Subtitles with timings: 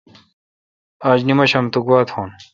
[1.09, 2.29] آج نمشام تو گوا تھون۔